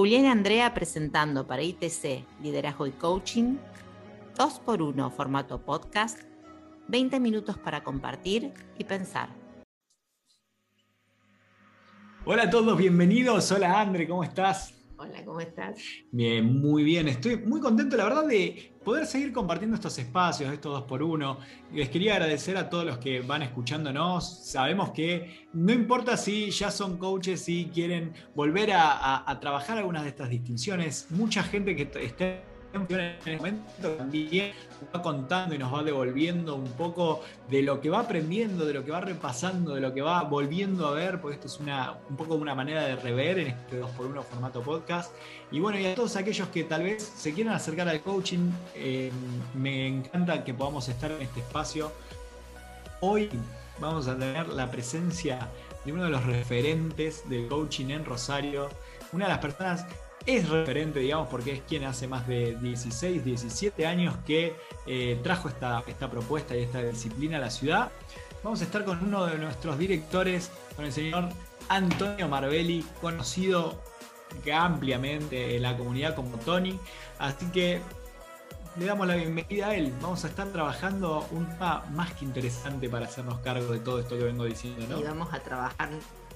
Julián 0.00 0.24
Andrea 0.24 0.72
presentando 0.72 1.46
para 1.46 1.60
ITC 1.60 2.24
Liderazgo 2.42 2.86
y 2.86 2.90
Coaching, 2.92 3.58
2x1 4.34 5.10
formato 5.12 5.60
podcast, 5.60 6.18
20 6.88 7.20
minutos 7.20 7.58
para 7.58 7.84
compartir 7.84 8.50
y 8.78 8.84
pensar. 8.84 9.28
Hola 12.24 12.44
a 12.44 12.50
todos, 12.50 12.78
bienvenidos. 12.78 13.52
Hola 13.52 13.78
Andre, 13.78 14.08
¿cómo 14.08 14.24
estás? 14.24 14.79
Hola, 15.02 15.24
¿cómo 15.24 15.40
estás? 15.40 15.78
Bien, 16.10 16.60
muy 16.60 16.84
bien. 16.84 17.08
Estoy 17.08 17.38
muy 17.38 17.58
contento, 17.58 17.96
la 17.96 18.04
verdad, 18.04 18.26
de 18.26 18.74
poder 18.84 19.06
seguir 19.06 19.32
compartiendo 19.32 19.76
estos 19.76 19.96
espacios, 19.98 20.52
estos 20.52 20.74
dos 20.74 20.82
por 20.82 21.02
uno. 21.02 21.38
Les 21.72 21.88
quería 21.88 22.16
agradecer 22.16 22.58
a 22.58 22.68
todos 22.68 22.84
los 22.84 22.98
que 22.98 23.22
van 23.22 23.40
escuchándonos. 23.40 24.44
Sabemos 24.46 24.90
que 24.90 25.48
no 25.54 25.72
importa 25.72 26.18
si 26.18 26.50
ya 26.50 26.70
son 26.70 26.98
coaches, 26.98 27.42
si 27.42 27.70
quieren 27.72 28.12
volver 28.34 28.72
a, 28.72 29.24
a 29.26 29.40
trabajar 29.40 29.78
algunas 29.78 30.02
de 30.02 30.10
estas 30.10 30.28
distinciones, 30.28 31.06
mucha 31.08 31.42
gente 31.44 31.74
que 31.74 31.90
esté 32.04 32.49
en 32.72 33.00
este 33.00 33.36
momento 33.36 33.90
también 33.96 34.52
va 34.94 35.02
contando 35.02 35.54
y 35.54 35.58
nos 35.58 35.72
va 35.74 35.82
devolviendo 35.82 36.54
un 36.54 36.70
poco 36.72 37.22
de 37.48 37.62
lo 37.62 37.80
que 37.80 37.90
va 37.90 38.00
aprendiendo, 38.00 38.64
de 38.64 38.74
lo 38.74 38.84
que 38.84 38.92
va 38.92 39.00
repasando, 39.00 39.74
de 39.74 39.80
lo 39.80 39.92
que 39.92 40.02
va 40.02 40.22
volviendo 40.22 40.86
a 40.86 40.92
ver, 40.92 41.20
porque 41.20 41.36
esto 41.36 41.48
es 41.48 41.58
una, 41.58 41.96
un 42.08 42.16
poco 42.16 42.34
una 42.34 42.54
manera 42.54 42.82
de 42.84 42.96
rever 42.96 43.40
en 43.40 43.46
este 43.48 43.82
2x1 43.82 44.22
formato 44.22 44.62
podcast. 44.62 45.12
Y 45.50 45.60
bueno, 45.60 45.78
y 45.78 45.86
a 45.86 45.94
todos 45.94 46.16
aquellos 46.16 46.48
que 46.48 46.64
tal 46.64 46.84
vez 46.84 47.02
se 47.02 47.32
quieran 47.32 47.54
acercar 47.54 47.88
al 47.88 48.00
coaching, 48.02 48.50
eh, 48.74 49.10
me 49.54 49.86
encanta 49.86 50.44
que 50.44 50.54
podamos 50.54 50.88
estar 50.88 51.10
en 51.10 51.22
este 51.22 51.40
espacio. 51.40 51.92
Hoy 53.00 53.30
vamos 53.80 54.06
a 54.06 54.16
tener 54.16 54.48
la 54.48 54.70
presencia 54.70 55.48
de 55.84 55.92
uno 55.92 56.04
de 56.04 56.10
los 56.10 56.24
referentes 56.24 57.28
del 57.28 57.48
coaching 57.48 57.86
en 57.90 58.04
Rosario, 58.04 58.68
una 59.12 59.24
de 59.24 59.30
las 59.30 59.40
personas 59.40 59.86
es 60.26 60.48
referente, 60.48 61.00
digamos, 61.00 61.28
porque 61.28 61.52
es 61.52 61.62
quien 61.62 61.84
hace 61.84 62.06
más 62.06 62.26
de 62.26 62.56
16, 62.60 63.24
17 63.24 63.86
años 63.86 64.16
que 64.26 64.54
eh, 64.86 65.18
trajo 65.22 65.48
esta, 65.48 65.82
esta 65.86 66.10
propuesta 66.10 66.56
y 66.56 66.62
esta 66.62 66.82
disciplina 66.82 67.38
a 67.38 67.40
la 67.40 67.50
ciudad. 67.50 67.90
Vamos 68.42 68.60
a 68.60 68.64
estar 68.64 68.84
con 68.84 69.02
uno 69.04 69.26
de 69.26 69.38
nuestros 69.38 69.78
directores, 69.78 70.50
con 70.76 70.84
el 70.84 70.92
señor 70.92 71.28
Antonio 71.68 72.28
Marbelli, 72.28 72.84
conocido 73.00 73.80
ampliamente 74.52 75.56
en 75.56 75.62
la 75.62 75.76
comunidad 75.76 76.14
como 76.14 76.36
Tony. 76.38 76.78
Así 77.18 77.46
que 77.46 77.80
le 78.76 78.86
damos 78.86 79.06
la 79.06 79.16
bienvenida 79.16 79.68
a 79.68 79.74
él. 79.74 79.92
Vamos 80.00 80.24
a 80.24 80.28
estar 80.28 80.48
trabajando 80.48 81.26
un 81.32 81.46
tema 81.46 81.84
más 81.90 82.12
que 82.14 82.24
interesante 82.24 82.88
para 82.88 83.06
hacernos 83.06 83.40
cargo 83.40 83.72
de 83.72 83.80
todo 83.80 84.00
esto 84.00 84.16
que 84.16 84.24
vengo 84.24 84.44
diciendo, 84.44 84.86
¿no? 84.88 85.00
Y 85.00 85.02
vamos 85.02 85.32
a 85.32 85.40
trabajar 85.40 85.90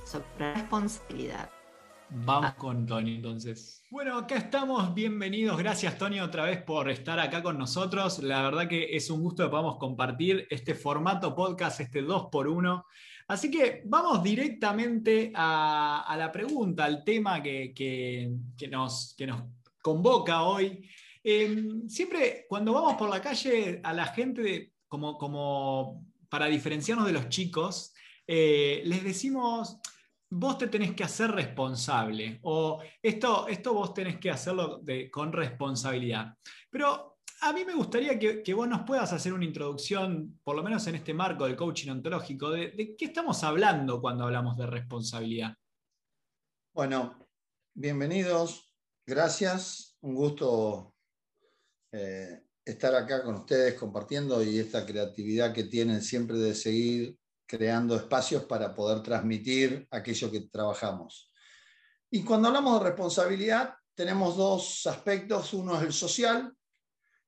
sobre 0.04 0.54
responsabilidad. 0.54 1.48
Vamos 2.10 2.54
con 2.54 2.86
Tony 2.86 3.16
entonces. 3.16 3.82
Bueno, 3.90 4.18
acá 4.18 4.36
estamos, 4.36 4.94
bienvenidos. 4.94 5.58
Gracias 5.58 5.98
Tony 5.98 6.20
otra 6.20 6.44
vez 6.44 6.62
por 6.62 6.90
estar 6.90 7.18
acá 7.18 7.42
con 7.42 7.58
nosotros. 7.58 8.20
La 8.20 8.42
verdad 8.42 8.68
que 8.68 8.96
es 8.96 9.10
un 9.10 9.20
gusto 9.20 9.44
que 9.44 9.50
podamos 9.50 9.78
compartir 9.78 10.46
este 10.50 10.74
formato 10.74 11.34
podcast, 11.34 11.80
este 11.80 12.02
2 12.02 12.28
por 12.30 12.48
1 12.48 12.84
Así 13.26 13.50
que 13.50 13.82
vamos 13.86 14.22
directamente 14.22 15.32
a, 15.34 16.14
la 16.18 16.30
pregunta, 16.30 16.84
al 16.84 17.02
tema 17.02 17.42
que, 17.42 17.72
nos, 18.70 19.14
que 19.16 19.26
nos, 19.26 19.42
convoca 19.80 20.42
hoy. 20.42 20.86
Em, 21.22 21.88
siempre 21.88 22.46
cuando 22.48 22.74
vamos 22.74 22.94
por 22.94 23.08
la 23.08 23.20
calle 23.20 23.80
a 23.82 23.94
la 23.94 24.06
gente, 24.06 24.72
como, 24.88 25.16
como 25.16 26.04
para 26.28 26.46
diferenciarnos 26.46 27.06
de 27.06 27.12
los 27.12 27.28
chicos, 27.28 27.94
eh, 28.26 28.82
les 28.84 29.02
decimos, 29.02 29.78
vos 30.36 30.58
te 30.58 30.66
tenés 30.66 30.94
que 30.94 31.04
hacer 31.04 31.30
responsable 31.30 32.40
o 32.42 32.82
esto, 33.00 33.46
esto 33.46 33.72
vos 33.72 33.94
tenés 33.94 34.18
que 34.18 34.30
hacerlo 34.30 34.82
con 35.10 35.32
responsabilidad. 35.32 36.36
Pero 36.68 37.18
a 37.42 37.52
mí 37.52 37.64
me 37.64 37.74
gustaría 37.74 38.18
que, 38.18 38.54
vos 38.54 38.66
nos 38.68 38.82
puedas 38.82 39.12
hacer 39.12 39.32
una 39.32 39.44
introducción, 39.44 40.40
por 40.42 40.56
lo 40.56 40.62
menos 40.62 40.86
en 40.88 40.96
este 40.96 41.14
marco 41.14 41.44
del 41.44 41.56
coaching 41.56 41.90
ontológico, 41.90 42.50
de, 42.50 42.96
qué 42.98 43.04
estamos 43.04 43.44
hablando 43.44 44.00
cuando 44.00 44.24
hablamos 44.24 44.56
de 44.56 44.66
responsabilidad. 44.66 45.54
Bueno, 46.74 47.28
bienvenidos, 47.72 48.74
gracias, 49.06 49.96
un 50.00 50.16
gusto 50.16 50.96
eh, 51.92 52.42
estar 52.64 52.92
acá 52.96 53.22
con 53.22 53.36
ustedes 53.36 53.74
compartiendo 53.74 54.42
y 54.42 54.58
esta 54.58 54.84
creatividad 54.84 55.52
que 55.54 55.64
tienen 55.64 56.02
siempre 56.02 56.38
de 56.38 56.54
seguir 56.56 57.16
creando 57.46 57.96
espacios 57.96 58.44
para 58.44 58.74
poder 58.74 59.02
transmitir 59.02 59.86
aquello 59.90 60.30
que 60.30 60.40
trabajamos. 60.42 61.30
Y 62.10 62.22
cuando 62.22 62.48
hablamos 62.48 62.80
de 62.80 62.88
responsabilidad, 62.90 63.74
tenemos 63.94 64.36
dos 64.36 64.86
aspectos. 64.86 65.52
Uno 65.54 65.76
es 65.76 65.82
el 65.82 65.92
social, 65.92 66.52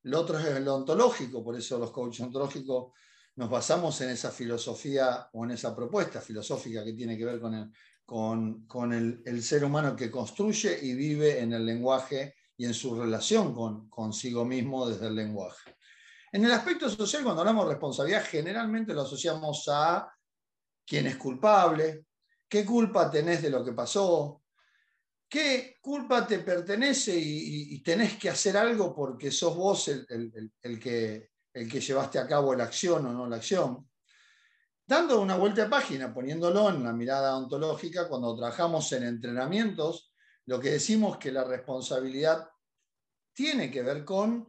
el 0.02 0.14
otro 0.14 0.38
es 0.38 0.46
el 0.46 0.66
ontológico. 0.68 1.42
Por 1.42 1.56
eso 1.56 1.78
los 1.78 1.90
coaches 1.90 2.20
ontológicos 2.20 2.92
nos 3.36 3.50
basamos 3.50 4.00
en 4.00 4.10
esa 4.10 4.30
filosofía 4.30 5.28
o 5.32 5.44
en 5.44 5.52
esa 5.52 5.74
propuesta 5.74 6.20
filosófica 6.20 6.84
que 6.84 6.94
tiene 6.94 7.18
que 7.18 7.24
ver 7.24 7.40
con 7.40 7.54
el, 7.54 7.70
con, 8.04 8.66
con 8.66 8.92
el, 8.92 9.22
el 9.26 9.42
ser 9.42 9.64
humano 9.64 9.94
que 9.94 10.10
construye 10.10 10.78
y 10.82 10.94
vive 10.94 11.40
en 11.40 11.52
el 11.52 11.66
lenguaje 11.66 12.34
y 12.56 12.64
en 12.64 12.72
su 12.72 12.98
relación 12.98 13.54
con 13.54 13.90
consigo 13.90 14.44
mismo 14.44 14.88
desde 14.88 15.08
el 15.08 15.14
lenguaje. 15.14 15.75
En 16.32 16.44
el 16.44 16.52
aspecto 16.52 16.90
social, 16.90 17.22
cuando 17.22 17.42
hablamos 17.42 17.66
de 17.66 17.72
responsabilidad, 17.72 18.24
generalmente 18.24 18.92
lo 18.92 19.02
asociamos 19.02 19.68
a 19.68 20.12
quién 20.84 21.06
es 21.06 21.16
culpable, 21.16 22.06
qué 22.48 22.64
culpa 22.64 23.10
tenés 23.10 23.42
de 23.42 23.50
lo 23.50 23.64
que 23.64 23.72
pasó, 23.72 24.42
qué 25.28 25.76
culpa 25.80 26.26
te 26.26 26.40
pertenece 26.40 27.16
y, 27.16 27.82
tenés 27.82 28.16
que 28.16 28.30
hacer 28.30 28.56
algo 28.56 28.94
porque 28.94 29.30
sos 29.30 29.56
vos 29.56 29.88
el, 29.88 30.80
que, 30.80 31.30
el 31.52 31.70
que 31.70 31.80
llevaste 31.80 32.18
a 32.18 32.26
cabo 32.26 32.54
la 32.54 32.64
acción 32.64 33.06
o 33.06 33.12
no 33.12 33.26
la 33.26 33.36
acción. 33.36 33.88
Dando 34.86 35.20
una 35.20 35.36
vuelta 35.36 35.64
de 35.64 35.70
página, 35.70 36.14
poniéndolo 36.14 36.68
en 36.70 36.84
la 36.84 36.92
mirada 36.92 37.36
ontológica, 37.36 38.08
cuando 38.08 38.36
trabajamos 38.36 38.90
en 38.92 39.04
entrenamientos, 39.04 40.12
lo 40.46 40.60
que 40.60 40.70
decimos 40.70 41.18
que 41.18 41.32
la 41.32 41.42
responsabilidad 41.42 42.48
tiene 43.32 43.70
que 43.70 43.82
ver 43.82 44.04
con 44.04 44.46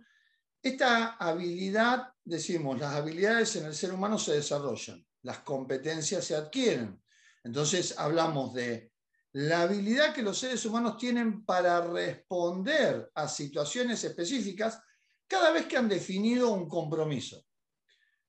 esta 0.61 1.15
habilidad, 1.15 2.13
decimos, 2.23 2.79
las 2.79 2.95
habilidades 2.95 3.55
en 3.55 3.65
el 3.65 3.75
ser 3.75 3.93
humano 3.93 4.17
se 4.17 4.33
desarrollan, 4.33 5.05
las 5.23 5.39
competencias 5.39 6.25
se 6.25 6.35
adquieren. 6.35 7.01
Entonces 7.43 7.97
hablamos 7.97 8.53
de 8.53 8.91
la 9.33 9.61
habilidad 9.61 10.13
que 10.13 10.23
los 10.23 10.37
seres 10.39 10.65
humanos 10.65 10.97
tienen 10.97 11.45
para 11.45 11.81
responder 11.81 13.11
a 13.13 13.27
situaciones 13.27 14.03
específicas 14.03 14.81
cada 15.27 15.51
vez 15.51 15.65
que 15.67 15.77
han 15.77 15.89
definido 15.89 16.51
un 16.51 16.67
compromiso. 16.67 17.45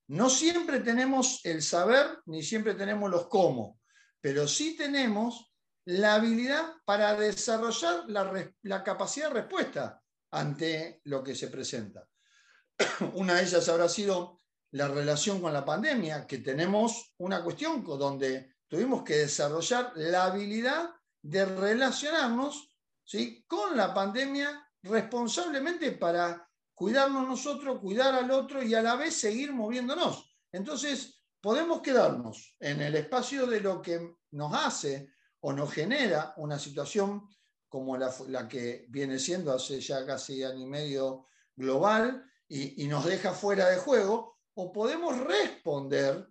No 0.07 0.29
siempre 0.29 0.79
tenemos 0.79 1.41
el 1.43 1.61
saber 1.61 2.19
ni 2.25 2.43
siempre 2.43 2.73
tenemos 2.73 3.09
los 3.09 3.27
cómo, 3.27 3.79
pero 4.21 4.47
sí 4.47 4.75
tenemos 4.75 5.51
la 5.85 6.15
habilidad 6.15 6.73
para 6.85 7.15
desarrollar 7.15 8.05
la, 8.07 8.83
capacidad 8.83 9.29
de 9.29 9.41
respuesta 9.41 10.01
ante 10.31 11.01
lo 11.05 11.23
que 11.23 11.35
se 11.35 11.47
presenta. 11.47 12.07
Una 13.13 13.35
de 13.35 13.43
ellas 13.43 13.67
habrá 13.69 13.89
sido 13.89 14.39
la 14.71 14.87
relación 14.87 15.41
con 15.41 15.53
la 15.53 15.65
pandemia, 15.65 16.27
que 16.27 16.39
tenemos 16.39 17.13
una 17.17 17.43
cuestión 17.43 17.83
donde 17.83 18.55
tuvimos 18.67 19.03
que 19.03 19.17
desarrollar 19.17 19.93
la 19.95 20.25
habilidad 20.25 20.91
de 21.21 21.45
relacionarnos 21.45 22.75
¿sí? 23.03 23.43
con 23.47 23.75
la 23.75 23.93
pandemia 23.93 24.63
responsablemente 24.83 25.93
para 25.93 26.47
cuidarnos 26.73 27.27
nosotros, 27.27 27.79
cuidar 27.79 28.13
al 28.13 28.31
otro 28.31 28.63
y 28.63 28.73
a 28.73 28.81
la 28.81 28.95
vez 28.95 29.15
seguir 29.15 29.51
moviéndonos. 29.51 30.37
Entonces, 30.51 31.21
podemos 31.41 31.81
quedarnos 31.81 32.55
en 32.59 32.81
el 32.81 32.95
espacio 32.95 33.47
de 33.47 33.59
lo 33.59 33.81
que 33.81 34.17
nos 34.31 34.53
hace 34.53 35.11
o 35.41 35.51
nos 35.51 35.73
genera 35.73 36.33
una 36.37 36.59
situación 36.59 37.27
como 37.67 37.97
la, 37.97 38.13
la 38.27 38.47
que 38.47 38.85
viene 38.89 39.19
siendo 39.19 39.51
hace 39.51 39.81
ya 39.81 40.05
casi 40.05 40.43
año 40.43 40.61
y 40.61 40.65
medio 40.65 41.27
global, 41.55 42.28
y, 42.49 42.87
nos 42.87 43.05
deja 43.05 43.31
fuera 43.31 43.69
de 43.69 43.77
juego, 43.77 44.39
o 44.55 44.71
podemos 44.73 45.17
responder 45.19 46.27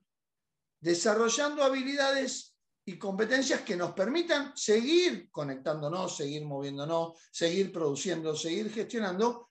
desarrollando 0.81 1.63
habilidades 1.63 2.57
y 2.85 2.99
competencias 2.99 3.61
que 3.61 3.77
nos 3.77 3.93
permitan 3.93 4.57
seguir 4.57 5.31
conectándonos, 5.31 6.17
seguir 6.17 6.45
moviéndonos, 6.45 7.19
seguir 7.31 7.73
produciendo, 7.73 8.35
seguir 8.35 8.71
gestionando 8.73 9.51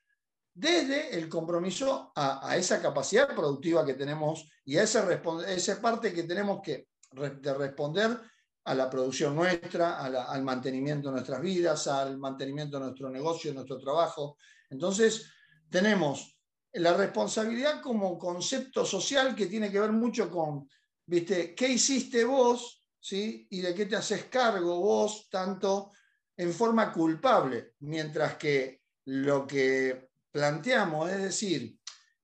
desde 0.53 1.15
el 1.17 1.29
compromiso 1.29 2.11
a, 2.15 2.57
esa 2.57 2.81
capacidad 2.81 3.33
productiva 3.33 3.85
que 3.85 3.93
tenemos 3.93 4.49
y 4.65 4.77
a 4.77 4.83
esa, 4.83 5.07
esa 5.47 5.81
parte 5.81 6.13
que 6.13 6.23
tenemos 6.23 6.61
que 6.61 6.89
de 7.11 7.53
responder 7.53 8.19
a 8.65 8.73
la 8.73 8.89
producción 8.89 9.35
nuestra, 9.35 9.99
al 9.99 10.43
mantenimiento 10.43 11.07
de 11.07 11.13
nuestras 11.15 11.39
vidas, 11.39 11.87
al 11.87 12.17
mantenimiento 12.17 12.77
de 12.77 12.85
nuestro 12.87 13.09
negocio, 13.09 13.51
de 13.51 13.55
nuestro 13.55 13.79
trabajo. 13.79 14.37
Entonces, 14.69 15.31
tenemos 15.69 16.36
la 16.73 16.95
responsabilidad 16.95 17.81
como 17.81 18.17
concepto 18.17 18.85
social 18.85 19.35
que 19.35 19.47
tiene 19.47 19.71
que 19.71 19.79
ver 19.79 19.91
mucho 19.91 20.29
con, 20.29 20.69
¿viste? 21.05 21.55
¿Qué 21.55 21.69
hiciste 21.69 22.23
vos? 22.23 22.77
¿sí? 22.99 23.47
Y 23.49 23.61
de 23.61 23.73
qué 23.73 23.85
te 23.85 23.95
haces 23.95 24.25
cargo 24.25 24.79
vos, 24.79 25.27
tanto 25.29 25.91
en 26.35 26.53
forma 26.53 26.91
culpable, 26.91 27.73
mientras 27.79 28.35
que 28.35 28.81
lo 29.05 29.47
que 29.47 30.09
planteamos 30.29 31.09
es 31.09 31.21
decir, 31.21 31.79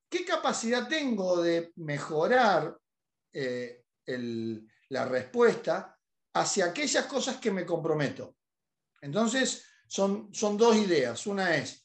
¿qué 0.08 0.24
capacidad 0.24 0.86
tengo 0.86 1.42
de 1.42 1.72
mejorar 1.76 2.76
eh, 3.32 3.84
la 4.88 5.04
respuesta 5.06 5.98
hacia 6.34 6.66
aquellas 6.66 7.06
cosas 7.06 7.38
que 7.38 7.50
me 7.50 7.64
comprometo? 7.64 8.36
Entonces, 9.00 9.64
son, 9.86 10.32
son 10.32 10.56
dos 10.56 10.76
ideas. 10.76 11.26
Una 11.26 11.56
es 11.56 11.83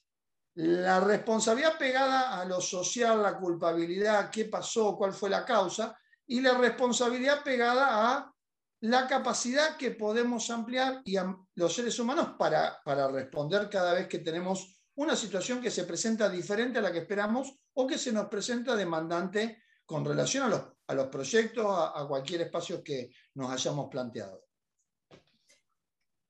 la 0.59 0.99
responsabilidad 0.99 1.77
pegada 1.77 2.37
a 2.37 2.43
lo 2.43 2.59
social, 2.59 3.23
la 3.23 3.37
culpabilidad, 3.37 4.29
qué 4.29 4.43
pasó, 4.43 4.97
cuál 4.97 5.13
fue 5.13 5.29
la 5.29 5.45
causa, 5.45 5.97
y 6.27 6.41
la 6.41 6.57
responsabilidad 6.57 7.43
pegada 7.43 8.11
a 8.11 8.33
la 8.81 9.07
capacidad 9.07 9.77
que 9.77 9.91
podemos 9.91 10.49
ampliar 10.49 11.01
y 11.05 11.15
a 11.15 11.33
los 11.55 11.73
seres 11.73 11.97
humanos 11.97 12.31
para, 12.37 12.81
para 12.83 13.07
responder 13.07 13.69
cada 13.69 13.93
vez 13.93 14.09
que 14.09 14.19
tenemos 14.19 14.81
una 14.95 15.15
situación 15.15 15.61
que 15.61 15.71
se 15.71 15.85
presenta 15.85 16.29
diferente 16.29 16.79
a 16.79 16.81
la 16.81 16.91
que 16.91 16.99
esperamos 16.99 17.53
o 17.73 17.87
que 17.87 17.97
se 17.97 18.11
nos 18.11 18.27
presenta 18.27 18.75
demandante 18.75 19.63
con 19.85 20.03
relación 20.03 20.43
a 20.43 20.49
los, 20.49 20.61
a 20.87 20.93
los 20.93 21.07
proyectos, 21.07 21.65
a 21.67 22.05
cualquier 22.05 22.41
espacio 22.41 22.83
que 22.83 23.11
nos 23.35 23.49
hayamos 23.49 23.87
planteado. 23.89 24.48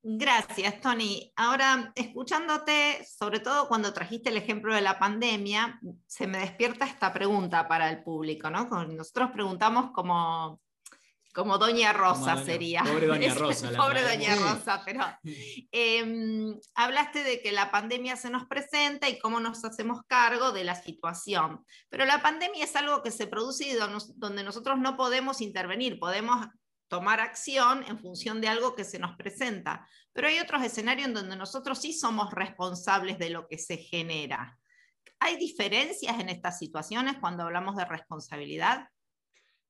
Gracias, 0.02 0.80
Tony. 0.80 1.34
Ahora, 1.36 1.92
escuchándote, 1.94 3.06
sobre 3.06 3.42
todo 3.42 3.68
cuando 3.68 3.92
trajiste 3.92 4.30
el 4.30 4.38
ejemplo 4.38 4.74
de 4.74 4.80
la 4.80 4.98
pandemia, 4.98 5.80
se 6.08 6.26
me 6.26 6.40
despierta 6.40 6.86
esta 6.86 7.12
pregunta 7.12 7.68
para 7.68 7.90
el 7.90 8.02
público, 8.02 8.50
¿no? 8.50 8.70
Nosotros 8.88 9.32
preguntamos 9.34 9.92
como, 9.92 10.62
como 11.34 11.58
Doña 11.58 11.92
Rosa 11.92 12.42
sería. 12.46 12.84
Pobre 12.84 13.08
Doña 13.08 13.34
Rosa. 13.36 13.72
pobre 13.76 14.02
Doña 14.04 14.36
Rosa, 14.36 14.82
pero 14.86 15.04
em, 15.72 16.58
hablaste 16.76 17.26
de 17.26 17.42
que 17.42 17.52
la 17.52 17.70
pandemia 17.70 18.16
se 18.16 18.30
nos 18.30 18.46
presenta 18.46 19.10
y 19.10 19.20
cómo 19.20 19.42
nos 19.42 19.66
hacemos 19.66 20.04
cargo 20.08 20.54
de 20.54 20.64
la 20.64 20.76
situación. 20.76 21.66
Pero 21.90 22.06
la 22.06 22.22
pandemia 22.22 22.64
es 22.64 22.76
algo 22.78 23.04
que 23.04 23.12
se 23.12 23.28
produce 23.28 23.68
y 23.68 23.74
donde 24.16 24.44
nosotros 24.44 24.80
no 24.80 24.96
podemos 24.96 25.42
intervenir, 25.42 26.00
podemos 26.00 26.48
tomar 26.90 27.22
acción 27.22 27.86
en 27.88 28.00
función 28.00 28.42
de 28.42 28.50
algo 28.50 28.76
que 28.76 28.84
se 28.84 29.00
nos 29.00 29.16
presenta. 29.16 29.88
Pero 30.12 30.28
hay 30.28 30.40
otros 30.40 30.64
escenarios 30.64 31.08
en 31.08 31.14
donde 31.14 31.38
nosotros 31.38 31.80
sí 31.80 31.94
somos 31.94 32.34
responsables 32.34 33.18
de 33.20 33.30
lo 33.30 33.48
que 33.48 33.58
se 33.58 33.78
genera. 33.78 34.60
¿Hay 35.20 35.38
diferencias 35.38 36.20
en 36.20 36.30
estas 36.30 36.58
situaciones 36.58 37.18
cuando 37.22 37.44
hablamos 37.44 37.76
de 37.78 37.86
responsabilidad? 37.86 38.90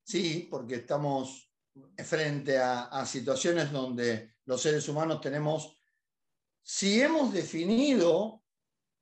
Sí, 0.03 0.47
porque 0.49 0.75
estamos 0.75 1.51
frente 1.97 2.57
a, 2.57 3.05
situaciones 3.05 3.71
donde 3.71 4.35
los 4.45 4.61
seres 4.61 4.87
humanos 4.87 5.21
tenemos, 5.21 5.77
si 6.61 7.01
hemos 7.01 7.31
definido 7.33 8.43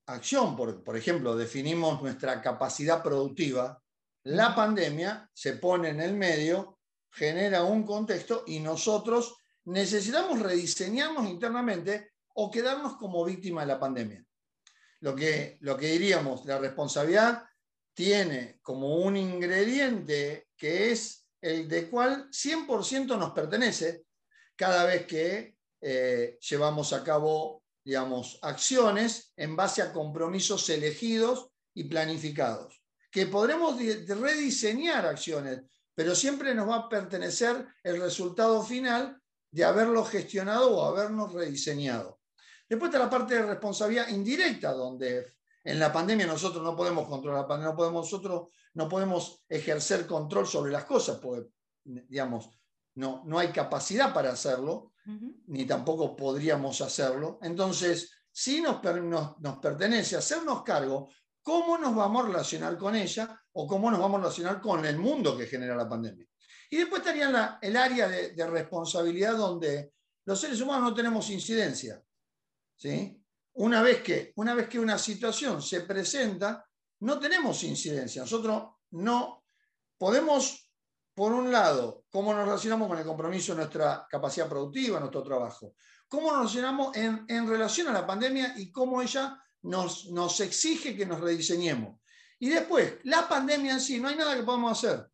acción, 0.07 0.55
por, 0.55 0.83
por 0.83 0.97
ejemplo, 0.97 1.35
definimos 1.35 2.01
nuestra 2.01 2.41
capacidad 2.41 3.03
productiva, 3.03 3.81
la 4.23 4.55
pandemia 4.55 5.29
se 5.33 5.53
pone 5.53 5.89
en 5.89 6.01
el 6.01 6.13
medio 6.13 6.76
genera 7.17 7.63
un 7.63 7.83
contexto 7.83 8.43
y 8.45 8.59
nosotros 8.59 9.37
necesitamos 9.65 10.39
rediseñarnos 10.39 11.27
internamente 11.27 12.11
o 12.35 12.51
quedarnos 12.51 12.97
como 12.97 13.25
víctima 13.25 13.61
de 13.61 13.67
la 13.67 13.79
pandemia. 13.79 14.23
Lo 14.99 15.15
que, 15.15 15.57
lo 15.61 15.75
que 15.75 15.87
diríamos, 15.87 16.45
la 16.45 16.59
responsabilidad 16.59 17.43
tiene 17.93 18.59
como 18.61 18.97
un 18.97 19.17
ingrediente 19.17 20.49
que 20.55 20.91
es 20.91 21.27
el 21.41 21.67
de 21.67 21.89
cual 21.89 22.29
100% 22.29 23.17
nos 23.17 23.31
pertenece 23.31 24.05
cada 24.55 24.85
vez 24.85 25.07
que 25.07 25.55
eh, 25.81 26.37
llevamos 26.47 26.93
a 26.93 27.03
cabo, 27.03 27.63
digamos, 27.83 28.37
acciones 28.43 29.33
en 29.35 29.55
base 29.55 29.81
a 29.81 29.91
compromisos 29.91 30.69
elegidos 30.69 31.49
y 31.73 31.85
planificados. 31.85 32.83
Que 33.09 33.25
podremos 33.25 33.77
rediseñar 33.79 35.05
acciones, 35.05 35.61
pero 35.97 36.13
siempre 36.13 36.53
nos 36.53 36.69
va 36.69 36.75
a 36.75 36.89
pertenecer 36.89 37.65
el 37.81 37.99
resultado 37.99 38.61
final 38.61 39.19
de 39.49 39.65
haberlo 39.65 40.05
gestionado 40.05 40.77
o 40.77 40.85
habernos 40.85 41.33
rediseñado. 41.33 42.19
Después 42.69 42.89
está 42.89 43.03
la 43.03 43.09
parte 43.09 43.33
de 43.33 43.41
responsabilidad 43.41 44.07
indirecta, 44.09 44.73
donde 44.73 45.33
en 45.63 45.79
la 45.79 45.91
pandemia 45.91 46.27
nosotros 46.27 46.63
no 46.63 46.75
podemos 46.75 47.07
controlar 47.07 47.41
la 47.41 47.47
pandemia, 47.47 47.71
no 47.71 47.75
podemos, 47.75 48.05
nosotros 48.05 48.51
no 48.75 48.87
podemos 48.87 49.43
ejercer 49.49 50.05
control 50.05 50.45
sobre 50.45 50.71
las 50.71 50.85
cosas, 50.85 51.17
porque, 51.17 51.49
digamos, 51.83 52.51
no, 52.93 53.23
no 53.25 53.39
hay 53.39 53.47
capacidad 53.47 54.13
para 54.13 54.33
hacerlo, 54.33 54.93
ni 55.47 55.65
tampoco 55.65 56.15
podríamos 56.15 56.79
hacerlo. 56.81 57.39
Entonces, 57.41 58.11
sí 58.31 58.61
nos, 58.61 58.83
nos, 58.83 59.39
nos 59.39 59.57
pertenece 59.57 60.15
hacernos 60.15 60.61
cargo 60.61 61.09
cómo 61.47 61.77
nos 61.77 61.95
vamos 61.95 62.25
a 62.25 62.27
relacionar 62.27 62.77
con 62.77 62.93
ella 62.93 63.41
o 63.53 63.65
cómo 63.65 63.89
nos 63.89 64.01
vamos 64.01 64.17
a 64.17 64.23
relacionar 64.23 64.59
con 64.59 64.85
el 64.85 64.97
mundo 64.99 65.37
que 65.37 65.45
genera 65.45 65.77
la 65.77 65.87
pandemia. 65.87 66.27
Y 66.69 66.75
después 66.75 66.99
estaría 66.99 67.57
el 67.61 67.77
área 67.77 68.09
de, 68.09 68.47
responsabilidad 68.47 69.37
donde 69.37 69.93
los 70.25 70.41
seres 70.41 70.59
humanos 70.59 70.89
no 70.89 70.93
tenemos 70.93 71.29
incidencia. 71.29 72.03
¿sí? 72.75 73.23
Una, 73.53 73.81
vez 73.81 74.03
que, 74.03 74.33
una 74.35 74.53
vez 74.55 74.67
que 74.67 74.77
una 74.77 74.97
situación 74.97 75.61
se 75.61 75.83
presenta, 75.83 76.67
no 76.99 77.17
tenemos 77.17 77.63
incidencia. 77.63 78.23
Nosotros 78.23 78.63
no 78.91 79.45
podemos, 79.97 80.69
por 81.13 81.31
un 81.31 81.49
lado, 81.49 82.03
cómo 82.09 82.33
nos 82.33 82.43
relacionamos 82.43 82.89
con 82.89 82.97
el 82.97 83.05
compromiso 83.05 83.53
de 83.53 83.59
nuestra 83.59 84.05
capacidad 84.09 84.49
productiva, 84.49 84.99
nuestro 84.99 85.23
trabajo, 85.23 85.75
cómo 86.09 86.29
nos 86.29 86.39
relacionamos 86.39 86.93
en, 86.97 87.23
en 87.25 87.47
relación 87.47 87.87
a 87.87 87.93
la 87.93 88.05
pandemia 88.05 88.53
y 88.57 88.69
cómo 88.69 89.01
ella 89.01 89.41
nos, 89.63 90.39
exige 90.39 90.95
que 90.95 91.05
nos 91.05 91.19
rediseñemos. 91.19 91.99
Y 92.39 92.49
después, 92.49 92.95
la 93.03 93.27
pandemia 93.27 93.73
en 93.73 93.81
sí, 93.81 93.99
no 93.99 94.07
hay 94.07 94.15
nada 94.15 94.35
que 94.35 94.43
podamos 94.43 94.71
hacer. 94.71 95.07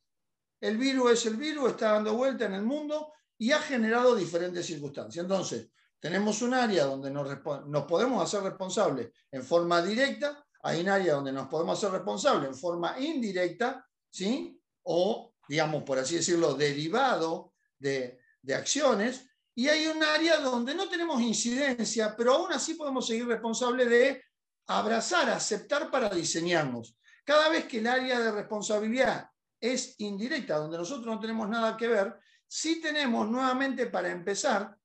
El 0.59 0.77
virus 0.77 1.11
es 1.11 1.25
el 1.25 1.37
virus, 1.37 1.71
está 1.71 1.93
dando 1.93 2.15
vuelta 2.15 2.45
en 2.45 2.53
el 2.53 2.63
mundo 2.63 3.13
y 3.37 3.51
ha 3.51 3.59
generado 3.59 4.15
diferentes 4.15 4.65
circunstancias. 4.65 5.23
Entonces, 5.23 5.69
tenemos 5.99 6.41
un 6.41 6.53
área 6.53 6.85
donde 6.85 7.09
nos, 7.09 7.27
nos 7.67 7.85
podemos 7.85 8.23
hacer 8.23 8.43
responsables 8.43 9.11
en 9.31 9.43
forma 9.43 9.81
directa, 9.81 10.45
hay 10.61 10.81
un 10.81 10.89
área 10.89 11.15
donde 11.15 11.31
nos 11.31 11.47
podemos 11.47 11.77
hacer 11.77 11.91
responsables 11.91 12.49
en 12.49 12.55
forma 12.55 12.97
indirecta, 12.99 13.85
¿sí? 14.09 14.59
O, 14.83 15.33
digamos, 15.47 15.83
por 15.83 15.99
así 15.99 16.15
decirlo, 16.15 16.53
derivado 16.53 17.53
de, 17.77 18.19
de 18.41 18.55
acciones, 18.55 19.25
y 19.55 19.67
hay 19.67 19.87
un 19.87 20.01
área 20.03 20.39
donde 20.39 20.73
no 20.73 20.89
tenemos 20.89 21.21
incidencia, 21.21 22.15
pero 22.17 22.33
aún 22.33 22.51
así 22.51 22.73
podemos 22.73 23.05
seguir 23.05 23.27
responsables 23.27 23.89
de 23.89 24.23
abrazar, 24.67 25.29
aceptar 25.29 25.91
para 25.91 26.09
diseñarnos. 26.09 26.97
Cada 27.23 27.49
vez 27.49 27.65
que 27.65 27.79
el 27.79 27.87
área 27.87 28.19
de 28.19 28.31
responsabilidad 28.31 29.29
es 29.59 29.95
indirecta, 29.99 30.57
donde 30.57 30.77
nosotros 30.77 31.05
no 31.05 31.19
tenemos 31.19 31.47
nada 31.47 31.77
que 31.77 31.87
ver, 31.87 32.19
sí 32.47 32.81
tenemos 32.81 33.29
nuevamente 33.29 33.87
para 33.87 34.09
empezar 34.09 34.75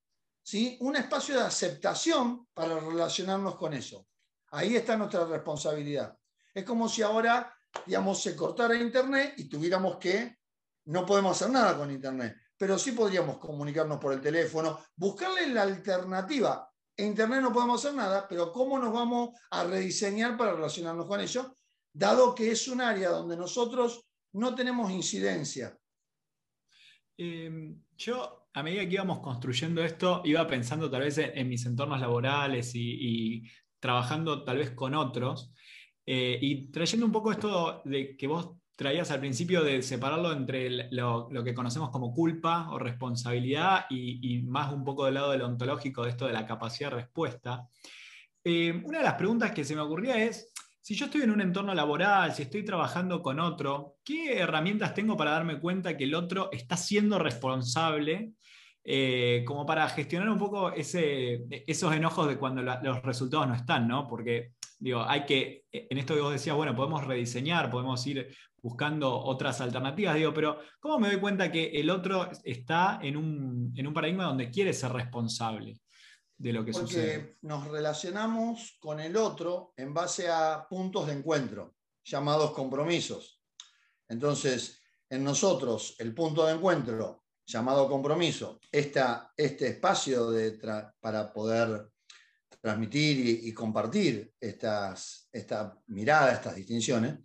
¿sí? 0.43 0.79
un 0.81 0.97
espacio 0.97 1.37
de 1.37 1.43
aceptación 1.43 2.47
para 2.55 2.79
relacionarnos 2.79 3.57
con 3.57 3.75
eso. 3.75 4.07
Ahí 4.51 4.77
está 4.77 4.97
nuestra 4.97 5.25
responsabilidad. 5.27 6.17
Es 6.55 6.65
como 6.65 6.89
si 6.89 7.03
ahora, 7.03 7.55
digamos, 7.85 8.23
se 8.23 8.35
cortara 8.35 8.75
Internet 8.77 9.35
y 9.37 9.49
tuviéramos 9.49 9.99
que, 9.99 10.39
no 10.87 11.05
podemos 11.05 11.37
hacer 11.37 11.53
nada 11.53 11.77
con 11.77 11.91
Internet, 11.91 12.37
pero 12.57 12.79
sí 12.79 12.93
podríamos 12.93 13.39
comunicarnos 13.39 13.99
por 13.99 14.15
el 14.15 14.21
teléfono, 14.21 14.81
buscarle 14.97 15.49
la 15.49 15.63
alternativa 15.63 16.68
en 16.99 17.07
Internet 17.07 17.41
no 17.41 17.53
podemos 17.53 17.85
hacer 17.85 17.97
nada, 17.97 18.27
pero 18.29 18.53
¿cómo 18.53 18.77
nos 18.79 18.93
vamos 18.93 19.31
a 19.51 19.65
rediseñar 19.65 20.37
para 20.37 20.53
relacionarnos 20.53 21.07
con 21.07 21.21
ello? 21.21 21.55
Dado 21.93 22.35
que 22.35 22.51
es 22.51 22.67
un 22.67 22.81
área 22.81 23.11
donde 23.11 23.37
nosotros 23.37 24.05
no 24.33 24.55
tenemos 24.55 24.91
incidencia. 24.91 25.79
Em, 27.17 27.81
yo, 27.97 28.49
a 28.53 28.63
medida 28.65 28.87
que 28.87 28.95
íbamos 28.95 29.21
construyendo 29.21 29.83
esto, 29.83 30.23
iba 30.25 30.45
pensando 30.49 30.91
tal 30.91 31.03
vez 31.03 31.19
en, 31.19 31.49
mis 31.49 31.65
entornos 31.67 32.01
laborales 32.01 32.73
y, 32.75 33.45
trabajando 33.79 34.43
tal 34.43 34.59
vez 34.59 34.73
con 34.73 34.95
otros, 34.95 35.53
eh, 36.05 36.37
y 36.41 36.69
trayendo 36.73 37.07
un 37.07 37.13
poco 37.13 37.31
esto 37.31 37.81
de 37.85 38.17
que 38.17 38.27
vos 38.27 38.57
traías 38.79 39.11
al 39.11 39.19
principio 39.19 39.65
de 39.65 39.83
separarlo 39.83 40.33
entre 40.33 40.89
lo, 40.93 41.29
que 41.45 41.53
conocemos 41.53 41.91
como 41.91 42.15
culpa 42.15 42.71
o 42.71 42.79
responsabilidad 42.79 43.87
y, 43.91 44.41
más 44.47 44.73
un 44.73 44.85
poco 44.85 45.05
del 45.05 45.15
lado 45.15 45.33
del 45.33 45.43
ontológico 45.43 46.05
de 46.05 46.11
esto 46.11 46.29
de 46.29 46.33
la 46.33 46.47
capacidad 46.47 46.91
de 46.91 46.99
respuesta. 46.99 47.67
Eh, 48.45 48.81
una 48.85 48.99
de 48.99 49.05
las 49.05 49.15
preguntas 49.15 49.51
que 49.51 49.65
se 49.65 49.75
me 49.75 49.81
ocurría 49.81 50.23
es, 50.23 50.53
si 50.81 50.95
yo 50.95 51.07
estoy 51.07 51.23
en 51.23 51.33
un 51.33 51.41
entorno 51.41 51.75
laboral, 51.75 52.33
si 52.33 52.43
estoy 52.43 52.65
trabajando 52.65 53.21
con 53.21 53.41
otro, 53.41 53.97
¿qué 54.05 54.39
herramientas 54.39 54.95
tengo 54.95 55.17
para 55.17 55.33
darme 55.33 55.59
cuenta 55.59 55.97
que 55.97 56.05
el 56.05 56.15
otro 56.15 56.49
está 56.53 56.77
siendo 56.77 57.19
responsable 57.19 58.35
eh, 58.85 59.43
como 59.45 59.67
para 59.67 59.89
gestionar 59.89 60.31
un 60.31 60.39
poco 60.39 60.73
esos 60.73 61.95
enojos 61.95 62.29
de 62.29 62.39
cuando 62.39 62.63
los 62.63 63.03
resultados 63.03 63.49
no 63.49 63.57
están, 63.57 63.89
¿no? 63.89 64.07
Porque 64.07 64.53
digo, 64.79 65.03
hay 65.03 65.27
que, 65.27 65.65
en 65.73 65.99
esto 65.99 66.15
que 66.15 66.21
vos 66.21 66.33
decías, 66.33 66.57
bueno, 66.57 66.75
podemos 66.75 67.05
rediseñar, 67.05 67.71
podemos 67.71 68.07
ir 68.07 68.35
buscando 68.63 69.15
otras 69.15 69.61
alternativas, 69.61 70.17
digo, 70.17 70.35
pero 70.35 70.59
¿cómo 70.81 70.99
me 70.99 71.09
doy 71.09 71.21
cuenta 71.21 71.51
que 71.51 71.67
el 71.69 71.91
otro 71.91 72.31
está 72.45 72.99
en 73.03 73.17
un, 73.17 73.95
paradigma 73.95 74.25
donde 74.25 74.51
quiere 74.51 74.73
ser 74.73 74.93
responsable? 74.93 75.81
de 76.41 76.53
lo 76.53 76.65
que 76.65 76.73
sucede. 76.73 77.19
Porque 77.19 77.39
nos 77.43 77.67
relacionamos 77.67 78.77
con 78.79 79.01
el 79.01 79.17
otro 79.17 79.73
en 79.77 79.93
base 79.93 80.29
a 80.29 80.65
puntos 80.71 81.09
de 81.09 81.15
encuentro, 81.15 81.75
llamados 82.05 82.53
compromisos. 82.53 83.43
Entonces, 84.09 84.81
en 85.11 85.25
nosotros, 85.25 85.97
el 85.99 86.15
punto 86.15 86.47
de 86.47 86.55
encuentro 86.55 87.25
llamado 87.49 87.89
compromiso, 87.89 88.61
esta, 88.71 89.33
este 89.35 89.69
espacio 89.69 90.31
de 90.31 90.61
para 91.01 91.33
poder 91.33 91.89
transmitir 92.61 93.47
y, 93.47 93.55
compartir 93.55 94.35
estas, 94.39 95.29
esta 95.33 95.75
mirada, 95.87 96.33
estas 96.33 96.57
distinciones, 96.57 97.21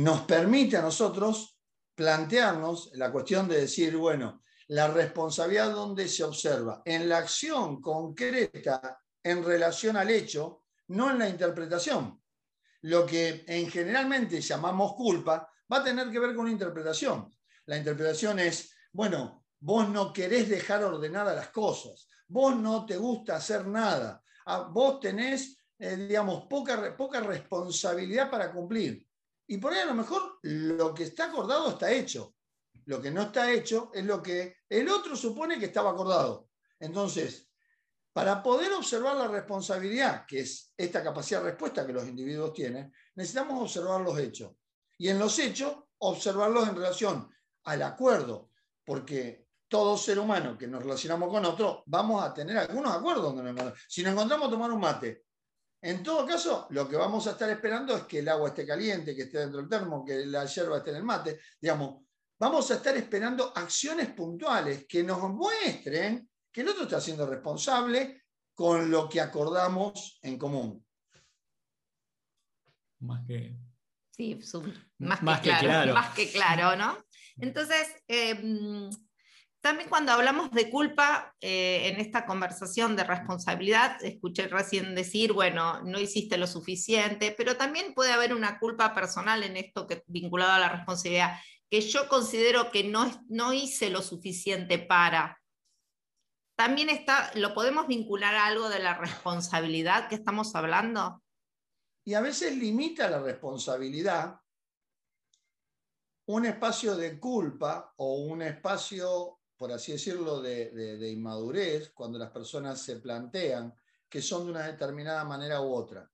nos 0.00 0.22
permite 0.22 0.78
a 0.78 0.82
nosotros 0.82 1.58
plantearnos 1.94 2.90
la 2.94 3.12
cuestión 3.12 3.46
de 3.46 3.60
decir, 3.60 3.94
bueno, 3.98 4.42
la 4.68 4.88
responsabilidad 4.88 5.72
donde 5.72 6.08
se 6.08 6.24
observa, 6.24 6.80
en 6.86 7.06
la 7.06 7.18
acción 7.18 7.82
concreta 7.82 8.98
en 9.22 9.44
relación 9.44 9.98
al 9.98 10.08
hecho, 10.08 10.62
no 10.88 11.10
en 11.10 11.18
la 11.18 11.28
interpretación. 11.28 12.18
Lo 12.82 13.04
que 13.04 13.44
en 13.46 13.70
generalmente 13.70 14.40
llamamos 14.40 14.94
culpa 14.94 15.46
va 15.70 15.76
a 15.76 15.84
tener 15.84 16.10
que 16.10 16.18
ver 16.18 16.34
con 16.34 16.48
interpretación. 16.48 17.30
La 17.66 17.76
interpretación 17.76 18.38
es, 18.38 18.74
bueno, 18.92 19.44
vos 19.58 19.86
no 19.86 20.14
querés 20.14 20.48
dejar 20.48 20.82
ordenadas 20.82 21.36
las 21.36 21.48
cosas, 21.48 22.08
vos 22.26 22.56
no 22.56 22.86
te 22.86 22.96
gusta 22.96 23.36
hacer 23.36 23.66
nada, 23.66 24.22
vos 24.70 24.98
tenés, 24.98 25.58
eh, 25.78 25.96
digamos, 25.96 26.46
poca, 26.46 26.96
poca 26.96 27.20
responsabilidad 27.20 28.30
para 28.30 28.50
cumplir. 28.50 29.09
Y 29.50 29.58
por 29.58 29.72
ahí 29.72 29.80
a 29.80 29.86
lo 29.86 29.94
mejor 29.94 30.38
lo 30.42 30.94
que 30.94 31.02
está 31.02 31.24
acordado 31.24 31.70
está 31.70 31.90
hecho, 31.90 32.36
lo 32.84 33.02
que 33.02 33.10
no 33.10 33.22
está 33.22 33.50
hecho 33.50 33.90
es 33.92 34.04
lo 34.04 34.22
que 34.22 34.58
el 34.68 34.88
otro 34.88 35.16
supone 35.16 35.58
que 35.58 35.64
estaba 35.64 35.90
acordado. 35.90 36.50
Entonces, 36.78 37.50
para 38.12 38.44
poder 38.44 38.72
observar 38.72 39.16
la 39.16 39.26
responsabilidad, 39.26 40.24
que 40.24 40.42
es 40.42 40.72
esta 40.76 41.02
capacidad 41.02 41.40
de 41.42 41.50
respuesta 41.50 41.84
que 41.84 41.92
los 41.92 42.06
individuos 42.06 42.52
tienen, 42.52 42.92
necesitamos 43.16 43.60
observar 43.60 44.02
los 44.02 44.16
hechos. 44.20 44.52
Y 44.98 45.08
en 45.08 45.18
los 45.18 45.36
hechos, 45.40 45.74
observarlos 45.98 46.68
en 46.68 46.76
relación 46.76 47.28
al 47.64 47.82
acuerdo, 47.82 48.50
porque 48.84 49.48
todo 49.66 49.98
ser 49.98 50.20
humano 50.20 50.56
que 50.56 50.68
nos 50.68 50.80
relacionamos 50.80 51.28
con 51.28 51.44
otro, 51.44 51.82
vamos 51.86 52.22
a 52.22 52.32
tener 52.32 52.56
algunos 52.56 52.94
acuerdos. 52.94 53.34
Si 53.88 54.04
nos 54.04 54.12
encontramos 54.12 54.46
a 54.46 54.50
tomar 54.52 54.70
un 54.70 54.80
mate, 54.80 55.24
en 55.82 56.02
todo 56.02 56.26
caso, 56.26 56.66
lo 56.70 56.86
que 56.88 56.96
vamos 56.96 57.26
a 57.26 57.30
estar 57.30 57.48
esperando 57.48 57.96
es 57.96 58.02
que 58.04 58.18
el 58.18 58.28
agua 58.28 58.48
esté 58.48 58.66
caliente, 58.66 59.16
que 59.16 59.22
esté 59.22 59.38
dentro 59.38 59.60
del 59.60 59.68
termo, 59.68 60.04
que 60.04 60.26
la 60.26 60.44
hierba 60.44 60.78
esté 60.78 60.90
en 60.90 60.96
el 60.96 61.04
mate. 61.04 61.40
Digamos, 61.58 62.04
vamos 62.38 62.70
a 62.70 62.74
estar 62.74 62.94
esperando 62.96 63.52
acciones 63.56 64.08
puntuales 64.12 64.86
que 64.86 65.02
nos 65.02 65.22
muestren 65.30 66.28
que 66.52 66.60
el 66.60 66.68
otro 66.68 66.82
está 66.82 67.00
siendo 67.00 67.26
responsable 67.26 68.24
con 68.54 68.90
lo 68.90 69.08
que 69.08 69.20
acordamos 69.20 70.18
en 70.22 70.36
común. 70.36 70.84
Más 73.00 73.26
que. 73.26 73.56
Sí, 74.10 74.38
más, 74.98 75.40
que, 75.40 75.48
claro, 75.48 75.94
Más 75.94 76.14
que 76.14 76.30
claro, 76.30 76.76
¿no? 76.76 76.98
Entonces, 77.38 77.88
em, 78.06 78.90
también 79.60 79.88
cuando 79.88 80.12
hablamos 80.12 80.50
de 80.52 80.70
culpa 80.70 81.34
eh, 81.40 81.88
en 81.88 82.00
esta 82.00 82.24
conversación 82.26 82.96
de 82.96 83.04
responsabilidad, 83.04 84.02
escuché 84.02 84.48
recién 84.48 84.94
decir, 84.94 85.32
bueno, 85.32 85.82
no 85.82 85.98
hiciste 85.98 86.38
lo 86.38 86.46
suficiente, 86.46 87.34
pero 87.36 87.56
también 87.56 87.94
puede 87.94 88.12
haber 88.12 88.34
una 88.34 88.58
culpa 88.58 88.94
personal 88.94 89.42
en 89.42 89.56
esto 89.56 89.86
que 89.86 90.02
vinculado 90.06 90.52
a 90.52 90.58
la 90.58 90.68
responsabilidad 90.70 91.38
que 91.70 91.80
yo 91.80 92.08
considero 92.08 92.70
que 92.72 92.84
no, 92.84 93.08
no 93.28 93.52
hice 93.52 93.90
lo 93.90 94.02
suficiente 94.02 94.78
para. 94.78 95.40
También 96.56 96.90
está, 96.90 97.30
lo 97.36 97.54
podemos 97.54 97.86
vincular 97.86 98.34
a 98.34 98.46
algo 98.46 98.68
de 98.68 98.80
la 98.80 98.94
responsabilidad 98.98 100.08
que 100.08 100.16
estamos 100.16 100.54
hablando. 100.54 101.22
Y 102.04 102.14
a 102.14 102.20
veces 102.20 102.56
limita 102.56 103.08
la 103.08 103.20
responsabilidad 103.20 104.40
un 106.26 106.46
espacio 106.46 106.96
de 106.96 107.18
culpa 107.18 107.92
o 107.96 108.20
un 108.20 108.42
espacio, 108.42 109.39
por 109.60 109.70
así 109.72 109.92
decirlo, 109.92 110.40
de, 110.40 111.10
inmadurez, 111.12 111.90
cuando 111.90 112.18
las 112.18 112.30
personas 112.30 112.80
se 112.80 112.96
plantean 112.96 113.74
que 114.08 114.22
son 114.22 114.46
de 114.46 114.52
una 114.52 114.66
determinada 114.66 115.22
manera 115.24 115.60
u 115.60 115.74
otra. 115.74 116.10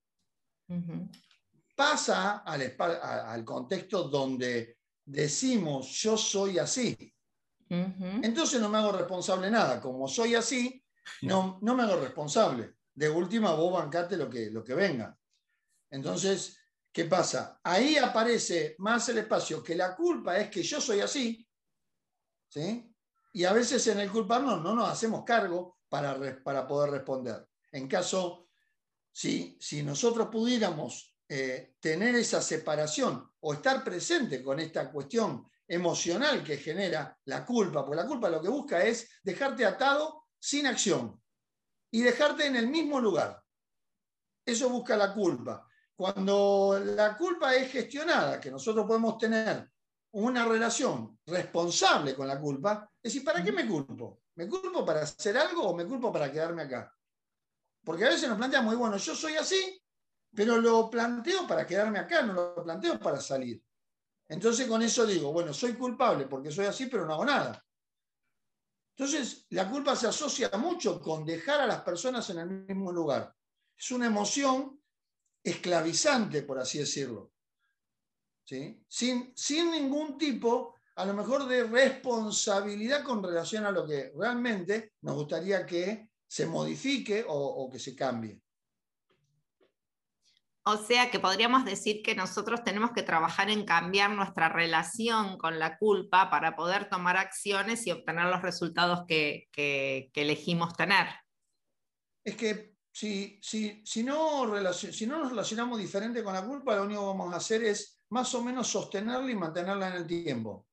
Pasa 1.73 2.39
al, 2.39 2.75
al 2.77 3.45
contexto 3.45 4.09
donde 4.09 4.79
decimos 5.05 5.87
yo 5.93 6.17
soy 6.17 6.59
así, 6.59 6.93
entonces 7.69 8.59
no 8.59 8.67
me 8.67 8.79
hago 8.79 8.91
responsable 8.91 9.49
nada. 9.49 9.79
Como 9.79 10.09
soy 10.09 10.35
así, 10.35 10.83
no, 11.21 11.57
no 11.61 11.73
me 11.73 11.83
hago 11.83 12.01
responsable. 12.01 12.73
De 12.93 13.07
última, 13.07 13.53
vos 13.53 13.71
bancate 13.71 14.17
lo 14.17 14.29
que, 14.29 14.51
lo 14.51 14.61
que 14.61 14.73
venga. 14.73 15.17
Entonces, 15.89 16.59
¿qué 16.91 17.05
pasa? 17.05 17.61
Ahí 17.63 17.95
aparece 17.95 18.75
más 18.79 19.07
el 19.07 19.19
espacio 19.19 19.63
que 19.63 19.73
la 19.73 19.95
culpa 19.95 20.37
es 20.37 20.49
que 20.49 20.63
yo 20.63 20.81
soy 20.81 20.99
así, 20.99 21.47
¿sí? 22.49 22.93
Y 23.33 23.43
a 23.43 23.53
veces 23.53 23.85
en 23.87 23.99
el 23.99 24.11
culparnos 24.11 24.61
no 24.61 24.73
nos 24.73 24.89
hacemos 24.89 25.23
cargo 25.23 25.77
para, 25.89 26.17
para 26.43 26.67
poder 26.67 26.91
responder. 26.91 27.47
En 27.71 27.87
caso, 27.87 28.47
si, 29.11 29.57
si 29.59 29.83
nosotros 29.83 30.27
pudiéramos 30.31 31.15
eh, 31.29 31.75
tener 31.79 32.15
esa 32.15 32.41
separación 32.41 33.31
o 33.41 33.53
estar 33.53 33.83
presente 33.83 34.41
con 34.41 34.59
esta 34.59 34.89
cuestión 34.91 35.45
emocional 35.67 36.43
que 36.43 36.57
genera 36.57 37.17
la 37.25 37.45
culpa, 37.45 37.85
porque 37.85 38.01
la 38.01 38.07
culpa 38.07 38.29
lo 38.29 38.41
que 38.41 38.47
busca 38.47 38.81
es 38.81 39.09
dejarte 39.23 39.65
atado 39.65 40.27
sin 40.39 40.67
acción 40.67 41.21
y 41.91 42.01
dejarte 42.01 42.45
en 42.45 42.55
el 42.55 42.67
mismo 42.67 42.99
lugar. 42.99 43.43
Eso 44.45 44.69
busca 44.69 44.95
la 44.95 45.13
culpa. 45.13 45.67
Cuando 45.93 46.79
la 46.81 47.17
culpa 47.17 47.53
es 47.55 47.71
gestionada, 47.71 48.39
que 48.39 48.51
nosotros 48.51 48.85
podemos 48.85 49.17
tener 49.17 49.69
una 50.17 50.45
relación 50.45 51.19
responsable 51.27 52.15
con 52.15 52.27
la 52.27 52.39
culpa, 52.39 52.89
es 53.03 53.13
decir, 53.13 53.23
¿para 53.23 53.43
qué 53.43 53.51
me 53.51 53.67
culpo? 53.67 54.23
¿Me 54.35 54.47
culpo 54.47 54.83
para 54.83 55.01
hacer 55.01 55.37
algo 55.37 55.63
o 55.63 55.75
me 55.75 55.85
culpo 55.85 56.11
para 56.11 56.31
quedarme 56.31 56.63
acá? 56.63 56.91
Porque 57.83 58.05
a 58.05 58.09
veces 58.09 58.27
nos 58.27 58.37
planteamos, 58.37 58.75
bueno, 58.75 58.97
yo 58.97 59.15
soy 59.15 59.35
así, 59.35 59.79
pero 60.33 60.57
lo 60.57 60.89
planteo 60.89 61.45
para 61.47 61.67
quedarme 61.67 61.99
acá, 61.99 62.23
no 62.23 62.33
lo 62.33 62.63
planteo 62.63 62.99
para 62.99 63.21
salir. 63.21 63.63
Entonces 64.27 64.67
con 64.67 64.81
eso 64.81 65.05
digo, 65.05 65.31
bueno, 65.31 65.53
soy 65.53 65.73
culpable 65.73 66.25
porque 66.25 66.51
soy 66.51 66.65
así, 66.65 66.87
pero 66.87 67.05
no 67.05 67.13
hago 67.13 67.25
nada. 67.25 67.63
Entonces 68.95 69.45
la 69.51 69.69
culpa 69.69 69.95
se 69.95 70.07
asocia 70.07 70.49
mucho 70.57 70.99
con 70.99 71.25
dejar 71.25 71.61
a 71.61 71.67
las 71.67 71.81
personas 71.81 72.27
en 72.31 72.39
el 72.39 72.49
mismo 72.49 72.91
lugar. 72.91 73.35
Es 73.77 73.91
una 73.91 74.07
emoción 74.07 74.81
esclavizante, 75.43 76.41
por 76.41 76.57
así 76.57 76.79
decirlo. 76.79 77.33
¿Sí? 78.47 78.81
Sin, 78.87 79.33
sin 79.35 79.71
ningún 79.71 80.17
tipo, 80.17 80.75
a 80.95 81.05
lo 81.05 81.13
mejor, 81.13 81.47
de 81.47 81.65
responsabilidad 81.65 83.03
con 83.03 83.21
relación 83.21 83.65
a 83.65 83.71
lo 83.71 83.85
que 83.85 84.13
realmente 84.15 84.93
nos 85.01 85.15
gustaría 85.15 85.65
que 85.65 86.11
se 86.25 86.45
modifique 86.45 87.25
o 87.27 87.69
que 87.69 87.79
se 87.79 87.95
cambie. 87.95 88.41
O 90.69 90.75
sea 90.75 91.09
que 91.09 91.21
podríamos 91.21 91.63
decir 91.63 92.01
que 92.03 92.13
nosotros 92.13 92.61
tenemos 92.61 92.91
que 92.91 93.01
trabajar 93.01 93.49
en 93.49 93.63
cambiar 93.63 94.11
nuestra 94.11 94.49
relación 94.49 95.37
con 95.37 95.59
la 95.59 95.77
culpa 95.77 96.29
para 96.29 96.57
poder 96.57 96.89
tomar 96.89 97.15
acciones 97.15 97.87
y 97.87 97.91
obtener 97.91 98.25
los 98.25 98.41
resultados 98.41 99.05
que, 99.07 99.47
elegimos 100.13 100.75
tener. 100.75 101.07
Es 102.21 102.35
que 102.35 102.73
si, 102.91 103.39
si, 103.41 103.81
si, 103.85 104.03
no 104.03 104.45
si 104.73 105.07
no 105.07 105.19
nos 105.19 105.29
relacionamos 105.29 105.79
diferente 105.79 106.21
con 106.21 106.33
la 106.33 106.45
culpa, 106.45 106.75
lo 106.75 106.83
único 106.83 106.99
que 106.99 107.07
vamos 107.07 107.33
a 107.33 107.37
hacer 107.37 107.63
es 107.63 107.96
más 108.09 108.33
o 108.35 108.43
menos 108.43 108.67
sostenerla 108.67 109.31
y 109.31 109.35
mantenerla 109.35 109.89
en 109.89 109.93
el 109.93 110.07
tiempo. 110.07 110.67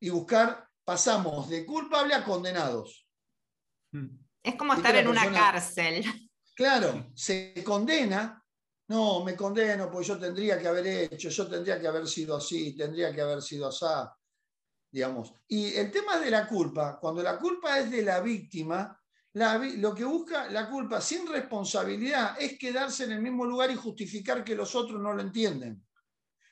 Y 0.00 0.10
buscar, 0.10 0.68
pasamos 0.84 1.48
de 1.48 1.64
culpable 1.66 2.14
a 2.14 2.24
condenados. 2.24 3.06
Es 4.42 4.54
como 4.56 4.74
estar 4.74 4.94
en 4.96 5.08
una 5.08 5.30
cárcel. 5.30 6.04
Claro, 6.54 7.10
se 7.14 7.54
condena 7.64 8.40
no, 8.90 9.22
me 9.22 9.36
condeno 9.36 9.88
porque 9.88 10.08
yo 10.08 10.18
tendría 10.18 10.58
que 10.58 10.66
haber 10.66 10.84
hecho, 11.12 11.28
yo 11.28 11.46
tendría 11.46 11.80
que 11.80 11.86
haber 11.86 12.08
sido 12.08 12.36
así, 12.36 12.76
tendría 12.76 13.14
que 13.14 13.20
haber 13.20 13.40
sido 13.40 13.68
así, 13.68 13.86
digamos. 14.90 15.32
Y 15.46 15.72
el 15.74 15.92
tema 15.92 16.18
de 16.18 16.28
la 16.28 16.48
culpa, 16.48 16.98
cuando 16.98 17.22
la 17.22 17.38
culpa 17.38 17.78
es 17.78 17.88
de 17.88 18.02
la 18.02 18.20
víctima, 18.20 19.00
lo 19.32 19.94
que 19.94 20.04
busca 20.04 20.50
la 20.50 20.68
culpa 20.68 21.00
sin 21.00 21.24
responsabilidad 21.28 22.34
es 22.36 22.58
quedarse 22.58 23.04
en 23.04 23.12
el 23.12 23.22
mismo 23.22 23.44
lugar 23.44 23.70
y 23.70 23.76
justificar 23.76 24.42
que 24.42 24.56
los 24.56 24.74
otros 24.74 25.00
no 25.00 25.12
lo 25.12 25.22
entienden. 25.22 25.86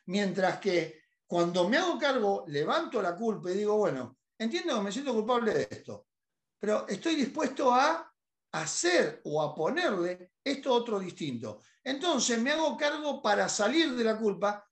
Mientras 0.09 0.59
que 0.59 1.03
cuando 1.27 1.69
me 1.69 1.77
hago 1.77 1.99
cargo, 1.99 2.45
levanto 2.49 3.03
la 3.03 3.15
culpa 3.15 3.50
y 3.50 3.55
digo, 3.59 3.77
bueno, 3.77 4.19
entiendo 4.38 4.77
que 4.77 4.83
me 4.83 4.93
siento 4.93 5.12
culpable 5.12 5.53
de 5.53 5.69
esto, 5.71 6.07
pero 6.59 6.88
estoy 6.88 7.15
dispuesto 7.15 7.75
a 7.75 8.11
hacer 8.53 9.21
o 9.25 9.43
a 9.43 9.55
ponerle 9.55 10.33
esto 10.43 10.73
otro 10.73 10.99
distinto. 10.99 11.61
Entonces 11.85 12.41
me 12.41 12.53
hago 12.53 12.75
cargo 12.77 13.21
para 13.21 13.50
salir 13.50 13.95
de 13.95 14.05
la 14.05 14.19
culpa, 14.19 14.67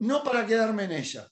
no 0.00 0.24
para 0.24 0.44
quedarme 0.44 0.84
en 0.84 0.92
ella. 0.92 1.30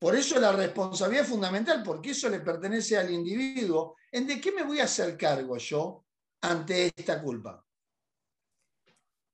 Por 0.00 0.16
eso 0.16 0.40
la 0.40 0.50
responsabilidad 0.50 1.22
es 1.22 1.30
fundamental, 1.30 1.80
porque 1.84 2.10
eso 2.10 2.28
le 2.28 2.40
pertenece 2.40 2.98
al 2.98 3.08
individuo. 3.12 3.94
¿En 4.10 4.26
de 4.26 4.40
qué 4.40 4.50
me 4.50 4.64
voy 4.64 4.80
a 4.80 4.84
hacer 4.84 5.16
cargo 5.16 5.56
yo 5.58 6.06
ante 6.40 6.86
esta 6.96 7.22
culpa? 7.22 7.64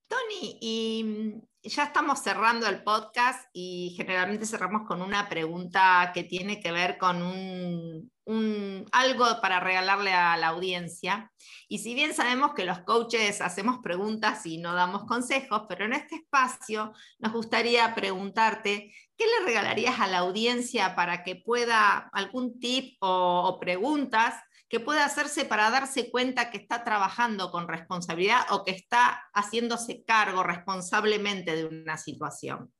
Tony, 0.08 0.58
y 0.60 1.34
ya 1.62 1.84
estamos 1.84 2.20
cerrando 2.20 2.66
el 2.66 2.82
podcast 2.82 3.46
y 3.52 3.92
generalmente 3.96 4.46
cerramos 4.46 4.86
con 4.86 5.02
una 5.02 5.28
pregunta 5.28 6.12
que 6.14 6.24
tiene 6.24 6.60
que 6.60 6.72
ver 6.72 6.96
con 6.96 7.22
un, 7.22 8.86
algo 8.92 9.26
para 9.42 9.60
regalarle 9.60 10.14
a 10.14 10.36
la 10.38 10.48
audiencia. 10.48 11.30
Y 11.68 11.78
si 11.78 11.94
bien 11.94 12.14
sabemos 12.14 12.54
que 12.54 12.64
los 12.64 12.80
coaches 12.80 13.42
hacemos 13.42 13.80
preguntas 13.82 14.46
y 14.46 14.56
no 14.56 14.74
damos 14.74 15.04
consejos, 15.04 15.62
pero 15.68 15.84
en 15.84 15.92
este 15.92 16.16
espacio 16.16 16.92
nos 17.18 17.32
gustaría 17.32 17.94
preguntarte, 17.94 18.94
¿qué 19.16 19.24
le 19.26 19.46
regalarías 19.46 20.00
a 20.00 20.06
la 20.06 20.18
audiencia 20.18 20.94
para 20.94 21.22
que 21.22 21.36
pueda 21.36 22.08
algún 22.12 22.58
tip 22.58 22.96
o 23.00 23.58
preguntas 23.60 24.34
que 24.68 24.80
pueda 24.80 25.04
hacerse 25.04 25.44
para 25.44 25.70
darse 25.70 26.10
cuenta 26.10 26.50
que 26.50 26.58
está 26.58 26.84
trabajando 26.84 27.50
con 27.50 27.68
responsabilidad 27.68 28.40
o 28.50 28.64
que 28.64 28.72
está 28.72 29.22
haciéndose 29.32 30.04
cargo 30.04 30.42
responsablemente 30.42 31.56
de 31.56 31.64
una 31.64 31.96
situación. 31.96 32.72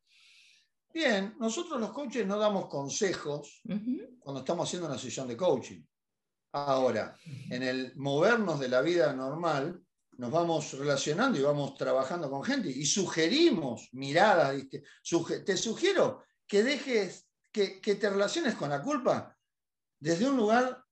Bien, 0.92 1.34
nosotros 1.38 1.80
los 1.80 1.90
coaches 1.90 2.26
no 2.26 2.38
damos 2.38 2.66
consejos 2.66 3.62
cuando 4.18 4.40
estamos 4.40 4.68
haciendo 4.68 4.88
una 4.88 4.98
sesión 4.98 5.28
de 5.28 5.36
coaching. 5.36 5.82
Ahora, 6.52 7.14
en 7.50 7.62
el 7.62 7.92
movernos 7.96 8.58
de 8.58 8.68
la 8.68 8.80
vida 8.80 9.12
normal, 9.12 9.80
nos 10.12 10.30
vamos 10.30 10.72
relacionando 10.72 11.38
y 11.38 11.42
vamos 11.42 11.76
trabajando 11.76 12.28
con 12.30 12.42
gente 12.42 12.68
y 12.68 12.84
sugerimos 12.84 13.88
miradas. 13.92 14.60
Te 15.44 15.56
sugiero 15.56 16.24
que 16.46 16.62
dejes, 16.62 17.28
que, 17.52 17.80
que 17.80 17.94
te 17.94 18.10
relaciones 18.10 18.54
con 18.54 18.70
la 18.70 18.82
culpa 18.82 19.36
desde 20.00 20.28
un 20.28 20.36
lugar 20.36 20.84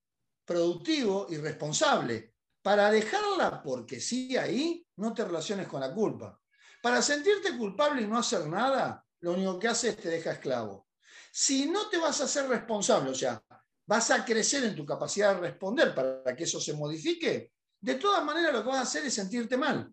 productivo 0.46 1.26
y 1.28 1.36
responsable. 1.36 2.34
Para 2.62 2.90
dejarla 2.90 3.62
porque 3.62 4.00
sí 4.00 4.36
ahí, 4.36 4.86
no 4.96 5.12
te 5.12 5.24
relaciones 5.24 5.68
con 5.68 5.80
la 5.80 5.92
culpa. 5.92 6.40
Para 6.82 7.02
sentirte 7.02 7.56
culpable 7.58 8.02
y 8.02 8.06
no 8.06 8.18
hacer 8.18 8.46
nada, 8.46 9.04
lo 9.20 9.32
único 9.32 9.58
que 9.58 9.68
hace 9.68 9.90
es 9.90 9.96
te 9.96 10.08
deja 10.08 10.32
esclavo. 10.32 10.88
Si 11.32 11.66
no 11.66 11.88
te 11.88 11.98
vas 11.98 12.20
a 12.20 12.24
hacer 12.24 12.48
responsable, 12.48 13.10
o 13.10 13.14
sea, 13.14 13.42
vas 13.86 14.10
a 14.10 14.24
crecer 14.24 14.64
en 14.64 14.74
tu 14.74 14.86
capacidad 14.86 15.34
de 15.34 15.40
responder 15.40 15.94
para 15.94 16.34
que 16.34 16.44
eso 16.44 16.60
se 16.60 16.74
modifique, 16.74 17.52
de 17.80 17.94
todas 17.96 18.24
maneras 18.24 18.52
lo 18.52 18.62
que 18.62 18.68
vas 18.68 18.78
a 18.78 18.82
hacer 18.82 19.04
es 19.04 19.14
sentirte 19.14 19.56
mal. 19.56 19.92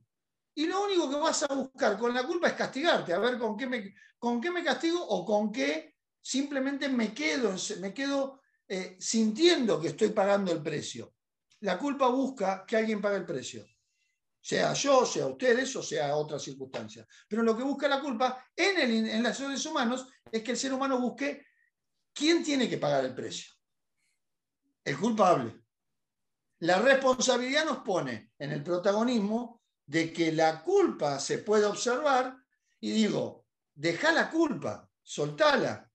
Y 0.55 0.67
lo 0.67 0.83
único 0.83 1.09
que 1.09 1.15
vas 1.15 1.43
a 1.43 1.53
buscar 1.53 1.97
con 1.97 2.13
la 2.13 2.25
culpa 2.25 2.47
es 2.47 2.53
castigarte, 2.53 3.13
a 3.13 3.19
ver 3.19 3.37
con 3.37 3.57
qué 3.57 3.67
me, 3.67 3.93
con 4.17 4.39
qué 4.39 4.51
me 4.51 4.63
castigo 4.63 5.03
o 5.03 5.25
con 5.25 5.51
qué 5.51 5.95
simplemente 6.21 6.89
me 6.89 7.13
quedo, 7.13 7.55
me 7.81 7.93
quedo 7.93 8.42
eh, 8.67 8.97
sintiendo 8.99 9.79
que 9.79 9.89
estoy 9.89 10.09
pagando 10.09 10.51
el 10.51 10.61
precio. 10.61 11.15
La 11.61 11.77
culpa 11.77 12.07
busca 12.07 12.65
que 12.65 12.77
alguien 12.77 13.01
pague 13.01 13.17
el 13.17 13.25
precio. 13.25 13.65
Sea 14.41 14.73
yo, 14.73 15.05
sea 15.05 15.27
ustedes 15.27 15.73
o 15.75 15.83
sea 15.83 16.15
otra 16.15 16.37
circunstancia. 16.37 17.07
Pero 17.27 17.43
lo 17.43 17.55
que 17.55 17.63
busca 17.63 17.87
la 17.87 18.01
culpa 18.01 18.45
en, 18.55 18.79
el, 18.79 19.09
en 19.09 19.23
los 19.23 19.37
seres 19.37 19.65
humanos 19.65 20.07
es 20.29 20.43
que 20.43 20.51
el 20.51 20.57
ser 20.57 20.73
humano 20.73 20.99
busque 20.99 21.45
quién 22.13 22.43
tiene 22.43 22.69
que 22.69 22.77
pagar 22.77 23.05
el 23.05 23.15
precio. 23.15 23.53
El 24.83 24.97
culpable. 24.97 25.61
La 26.59 26.79
responsabilidad 26.79 27.65
nos 27.65 27.79
pone 27.79 28.31
en 28.37 28.51
el 28.51 28.63
protagonismo 28.63 29.61
de 29.85 30.11
que 30.11 30.31
la 30.31 30.61
culpa 30.63 31.19
se 31.19 31.39
puede 31.39 31.65
observar 31.65 32.37
y 32.79 32.91
digo, 32.91 33.45
deja 33.73 34.11
la 34.11 34.29
culpa, 34.29 34.89
soltala, 35.01 35.89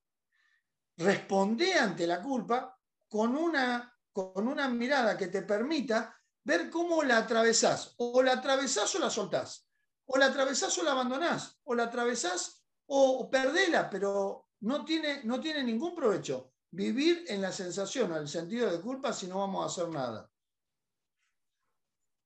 responde 0.99 1.75
ante 1.75 2.07
la 2.07 2.21
culpa 2.21 2.77
con 3.09 3.37
una, 3.37 3.97
con 4.13 4.47
una 4.47 4.69
mirada 4.69 5.17
que 5.17 5.29
te 5.29 5.43
permita 5.43 6.15
ver 6.45 6.69
cómo 6.71 7.03
la 7.03 7.19
atravesás. 7.19 7.95
O 7.99 8.23
la 8.23 8.33
atravesás 8.33 8.95
o 8.97 8.99
la 8.99 9.11
soltás. 9.11 9.69
O 10.07 10.19
la 10.19 10.27
atravesás 10.27 10.77
o 10.79 10.83
la 10.83 10.93
abandonás. 10.93 11.61
O 11.65 11.75
la 11.75 11.85
atravesás 11.85 12.65
o 12.87 13.31
perdela, 13.31 13.89
pero 13.89 14.49
no 14.61 14.85
tiene, 14.85 15.23
no 15.25 15.41
tiene 15.41 15.63
ningún 15.63 15.95
provecho. 15.95 16.53
Vivir 16.71 17.25
en 17.29 17.41
la 17.41 17.53
sensación 17.53 18.13
o 18.13 18.17
el 18.17 18.29
sentido 18.29 18.71
de 18.71 18.81
culpa 18.81 19.13
si 19.13 19.27
no 19.27 19.39
vamos 19.39 19.63
a 19.63 19.67
hacer 19.67 19.93
nada. 19.93 20.31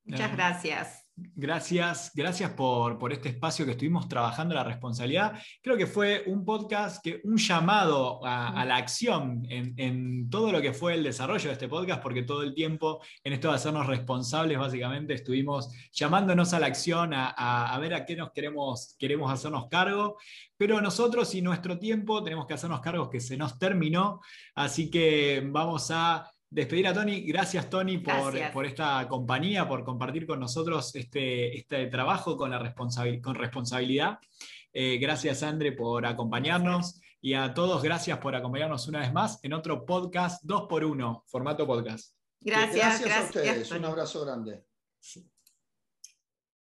Muchas 0.05 0.33
gracias. 0.33 1.02
Gracias, 1.15 2.11
gracias 2.15 2.53
por, 2.53 3.13
este 3.13 3.29
espacio 3.29 3.67
que 3.67 3.73
estuvimos 3.73 4.09
trabajando 4.09 4.55
la 4.55 4.65
responsabilidad. 4.65 5.39
Creo 5.63 5.77
que 5.77 5.87
fue 5.87 6.25
un 6.27 6.43
podcast, 6.43 7.05
que, 7.05 7.21
un 7.25 7.37
llamado 7.37 8.25
a, 8.25 8.65
la 8.65 8.77
acción 8.77 9.43
en, 9.51 10.31
todo 10.31 10.51
lo 10.51 10.63
que 10.63 10.73
fue 10.73 10.95
el 10.95 11.03
desarrollo 11.03 11.49
de 11.49 11.53
este 11.53 11.69
podcast, 11.69 12.03
porque 12.03 12.23
todo 12.23 12.43
el 12.43 12.55
tiempo 12.55 13.03
en 13.23 13.35
esto 13.35 13.49
de 13.49 13.57
hacernos 13.57 13.87
responsables, 13.87 14.59
básicamente, 14.59 15.13
estuvimos 15.13 15.69
llamándonos 15.93 16.55
a 16.55 16.61
la 16.61 16.67
acción, 16.67 17.13
a, 17.15 17.79
ver 17.79 17.93
a 17.93 18.07
qué 18.07 18.17
nos 18.17 18.33
queremos, 18.33 18.97
queremos 18.99 19.31
hacernos 19.31 19.69
cargo. 19.69 20.17
Pero 20.57 20.81
nosotros 20.81 21.35
y 21.35 21.43
nuestro 21.43 21.79
tiempo 21.79 22.23
tenemos 22.23 22.47
que 22.47 22.55
hacernos 22.55 22.81
cargos 22.81 23.11
que 23.11 23.21
se 23.21 23.37
nos 23.37 23.59
terminó, 23.59 24.21
así 24.55 24.91
que 24.91 25.43
vamos 25.45 25.91
a 25.91 26.32
despedir 26.53 26.87
a 26.87 26.93
Tony. 26.93 27.23
Gracias, 27.23 27.69
Tony, 27.71 27.99
por, 27.99 28.35
por, 28.53 28.67
esta 28.67 29.09
compañía, 29.09 29.67
por 29.67 29.85
compartir 29.85 30.27
con 30.27 30.39
nosotros 30.39 30.95
este, 30.95 31.57
este 31.57 31.87
trabajo 31.87 32.37
con, 32.37 32.51
la 32.51 32.75
con 33.23 33.35
responsabilidad. 33.35 34.19
Eh, 34.73 34.99
gracias, 34.99 35.43
Andre, 35.43 35.73
por 35.73 36.07
acompañarnos. 36.07 37.01
Y 37.21 37.35
a 37.35 37.55
todos, 37.55 37.83
gracias 37.83 38.19
por 38.19 38.35
acompañarnos 38.35 38.87
una 38.89 39.01
vez 39.01 39.13
más 39.13 39.39
en 39.43 39.53
otro 39.53 39.87
podcast 39.87 40.45
2x1, 40.45 41.23
formato 41.27 41.67
podcast. 41.67 42.17
Gracias, 42.41 43.01
gracias, 43.01 43.17
a 43.17 43.25
ustedes. 43.25 43.71
Un 43.71 43.85
abrazo 43.85 44.25
grande. 44.25 44.65